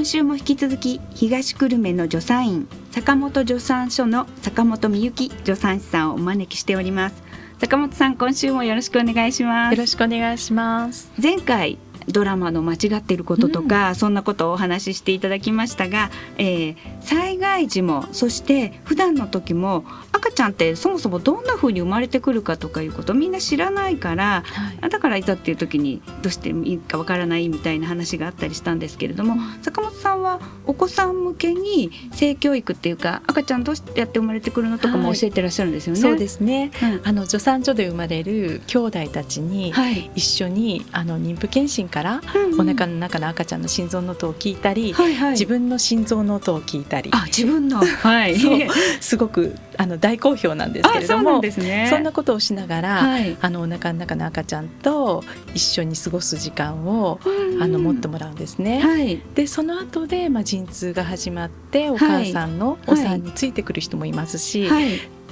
[0.00, 7.22] 今週も引き続き東久留米の助産院坂本助産所の坂本美幸助産師さんをお招きしております。
[7.58, 9.74] 坂本さん今週もよろしくお願いします。
[9.74, 11.12] よろしくお願いします。
[11.22, 11.76] 前回
[12.08, 16.76] ドラマの間違っていることとか、うん、そんなことをお話ししていただきましたが、えー、
[17.40, 36.02] 災害時もそして普段の時も赤ちゃんってそもそもどんな風に生まれてくるかとかいうことみんな知らないから、はい、だからいざっていう時にどうしていいかわからないみたいな話があったりしたんですけれども、うん、坂本さんはお子さん向けに性教育っていうか赤ちゃんどうやって生まれてくるのとかも教えてらっしゃるんですよね。
[36.02, 39.72] はい、そうですね、うん、あの助産所で生まれる兄弟たちに
[40.14, 42.20] 一緒に、あの妊婦検診から
[42.58, 48.36] お腹の中の赤ちゃんの心臓の音を聞いたり、はいはい、自分の心臓の音を聞いたりあ自分の、はい、
[49.00, 51.42] すごくあの大好評なんですけれども。
[51.50, 55.24] そ、ね,、んなことをしながら、はい、あのお腹の中の赤ちゃんと
[55.54, 57.18] 一緒に過ごす時間を、
[57.60, 58.80] あの持ってもらうんですね。
[58.80, 64.68] はい、でその後でまあ陣痛が始まってお母さんのお産についてくる人もいますし、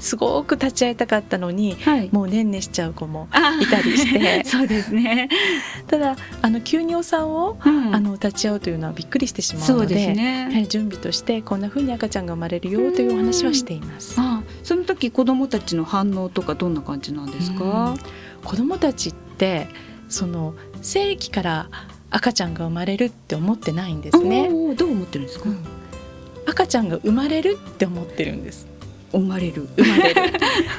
[0.00, 3.28] すごく立ち会いたかったのに、はい、もうねんねしちゃう子も
[3.60, 4.44] いたりして。
[4.46, 5.28] そうですね。
[5.86, 14.14] ただあの急にお産を、うん、あの立ち会うというのはびっくりしてしまうのでで、ね、やはり準備としてこんなふうに赤ちゃんが生まれるよというお話はしています。
[14.18, 17.94] あその時子どもたちの反応とかどんな感じなんですか、
[18.44, 19.68] 子どもたちって
[20.08, 21.68] その正規から
[22.10, 24.48] 赤ちゃんが生まれるって思ってないんですね。
[24.74, 25.58] どう思ってるんですか、うん、
[26.46, 28.66] 赤ちゃんが生まれるって思ってるんです。
[29.12, 29.68] 生まれる。
[29.76, 30.22] 生まれる。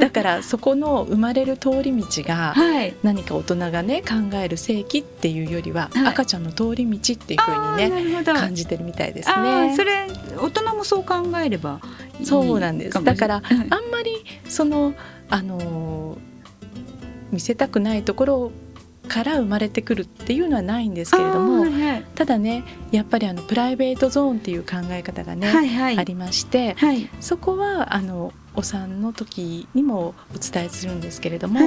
[0.00, 2.54] だからそこの生まれる通り道が
[3.02, 9.74] 何か大人がね考える正規っていうよりは赤ちゃんの通り道っていうふうにね感じてるみたいですね。
[9.76, 11.80] それ大人もそう考えれば
[12.22, 13.04] そうなんです。
[13.04, 14.94] だからあんまりその
[15.28, 16.18] あの
[17.30, 18.52] 見せたくないところ
[19.14, 31.60] から生まれてくるっていうのはないんですけれども、はい、ただねやっぱりあのプライベートゾーンっていう考え方がね、はいはい、ありまして、はい、そこはあのお産の時にもお伝えするんですけれども、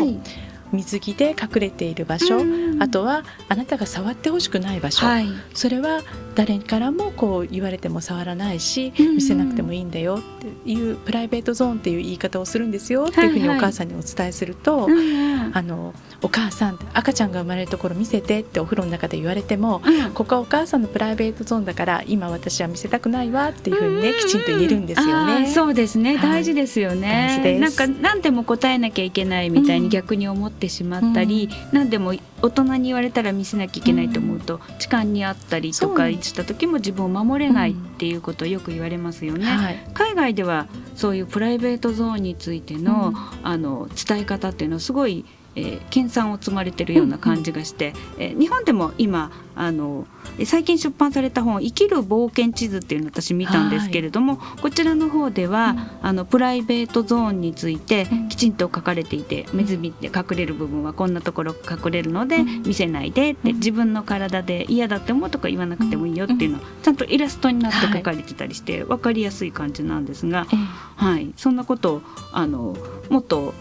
[0.71, 2.41] 水着で隠れている場所、
[2.79, 6.01] あとはあなたが触ってほしくない場所、はい、それは
[6.35, 25.47] 誰からもこう言われても触らないし、見せなくてもいいんだよっていうプライベートゾーンっていう言い方をするんですよっていうふうにお母さんにお伝えすると、はいはい、あのお母さん赤ちゃんが生まれるところ見せてってお風呂の中で言われても、うん、ここはお母さんのプライベートゾーンだから今私は見せたくないわっていうふうにね、きちんと言えるんですよね。
[25.47, 27.57] そうですね、大事ですよね。
[27.59, 39.45] なんか何でも答えなきゃいけないみたいに逆に思ってしまったり、うん、何でも大人に言われたら見せなきゃいけないと思うと、痴漢にあったりとかした時も自分を守れないっていうことをよく言われますよね。
[39.45, 43.13] はい、海外ではそういうプライベートゾーンについての,、
[43.43, 45.25] あの伝え方っていうのはすごい
[45.57, 50.05] えー、研鑽を積まれてるような感じがして、うん、えー、日本でも今あの
[50.45, 70.45] 最近出版された本「生きる冒険地図」っていうのを私見たんですけれども、こちらの方では、うん、あのプライベートゾーンについてきちんと書かれていて、水見て隠れる部分はこんなところ隠れるので見せないでって自分の体で嫌だって思うとか言わなくてもいいよっていうのちゃんとイラストになって書かれてたりして分かりやすい感じなんですが、
[70.95, 72.01] はい、そんなことを
[72.31, 72.75] あの
[73.09, 73.55] もっと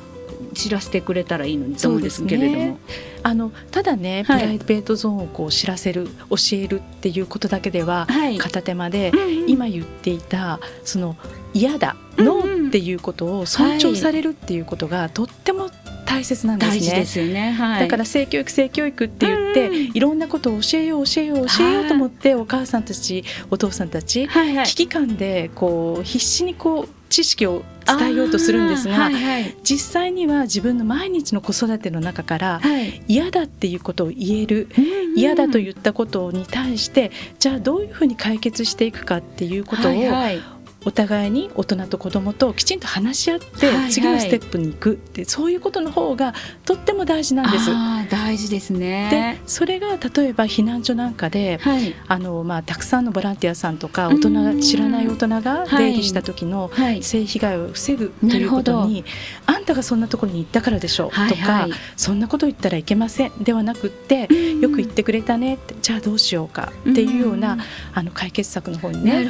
[0.56, 2.58] 知らせてくれたらいいのにと思うんですけれども。
[2.58, 2.76] ね、
[3.22, 8.06] あのただね、プライベートゾーンをこう知らせる教えるっていうことだけでは
[8.38, 11.16] 片手間で、はい、今言っていたその
[11.52, 15.70] 嫌だ、ノーっていうことを尊重されるっていうことがとっても
[16.16, 17.04] 大切なんですね。
[17.04, 17.50] すね。
[17.52, 32.60] はい、だから性教育性教育って言って、いろんなことを教えよう教えよう教えようと思って、お母さんたちお父さんたち、はいはい、危機感でこう必死にこう知識を伝えようとするんですが、はいはい、実際には自分の毎日の子育ての中から、
[33.06, 34.68] 嫌だっていうことを言える、
[35.16, 40.55] 嫌だと言ったことに対してじゃあどういうふうに解決していくかっていうことを、はいはい
[40.86, 46.32] お互いに大人と子供ときちんと話し合って次のステップに行くって、はいはい、そういうことの方が
[46.64, 47.70] とっても大事なんです。
[48.06, 49.36] 大事ですね。
[49.38, 56.70] でそれが例えば避難所なんかで、はい、あのまあ、たくさんのボランティアさんとか大人知らない大人が出入りした時の
[57.00, 59.04] 性被害を防ぐということに、
[59.46, 64.28] あんたがそんなところに行ったからでしょう、はいはい、とかそんなこと言ったらいけませんではなくって
[64.60, 67.58] よく言ってくれたねってじゃあどうしようかっていうような
[67.94, 69.28] あの解決策の方にね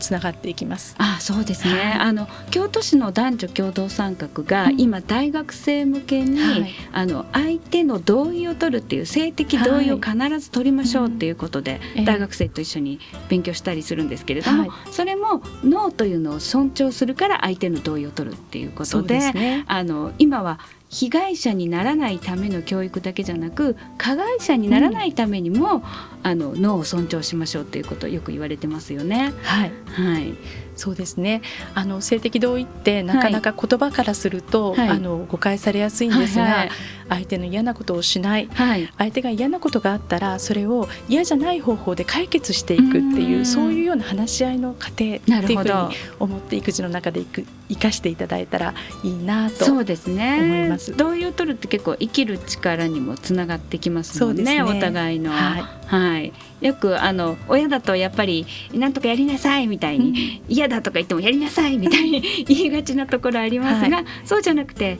[0.00, 0.94] つながっていきます。。
[0.98, 20.58] あそうですね、はい、あの京都市の男女共同参画が今大学生向けに、はい、あの相手の同意を取るっていう性的同意を必ず取りましょうっていうことで、はい、大学生と一緒に勉強したりするんですけれども、それもノーというのを尊重するから相手の同意を取るっていうことで、ね、あの今は
[20.88, 25.82] 被害者にならないための教育だけじゃなく加害者にならないためにも、うん、
[26.22, 29.32] あの脳を尊重しましょうということをよく言われてますよね。
[29.42, 30.34] はい、はい、
[30.76, 31.42] そうですね。
[31.74, 36.70] あの性的同意ってなかなか言葉からすると、はい、あの誤解されやすいんですが、はいはい、
[37.08, 45.70] 相手の嫌なことをしない、はい、相手が嫌なことがあったらそれを嫌じゃない方法で解決していくっていうそういうような話し合いの過程っていうふうに
[46.18, 50.96] 思って育児の中でいく生かしていただいたらいいなと思います。
[50.96, 55.30] 同意を取るって結構生きる力にもつながってきますもんね、ね、お互いの。
[55.30, 64.98] はい、はい、よくあの親だとやっぱりなんとかやりなさいみたいに、うん、嫌だとか言ってもやりなさいみたいに言いがちなところありますが、はい、そうじゃなくて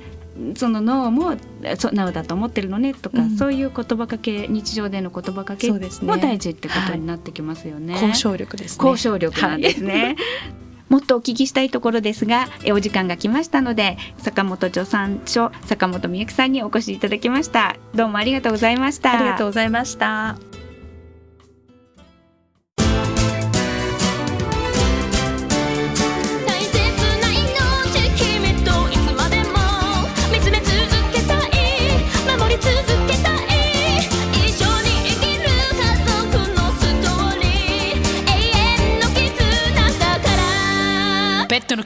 [0.57, 1.37] その脳も
[1.79, 7.95] そなおだと思ってるのねとか、うん、そういう言葉かけ日常での言葉かけも大事ってことになってきますよね。
[7.95, 8.85] はい、交渉力ですね。
[8.85, 10.05] 交渉力なんですね。
[10.05, 10.17] はい。
[10.89, 17.77] もっとお聞きしたいところですがえお時間が来ましたので坂本助産所坂本美由紀さんにお越しいただきました。
[17.95, 19.13] どうもありがとうございました。
[19.13, 20.54] ありがとうございました